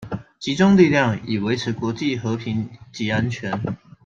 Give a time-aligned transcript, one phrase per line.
[0.39, 3.77] 集中力量，以維持國際和平及安全